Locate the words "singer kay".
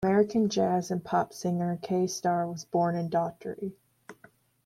1.31-2.07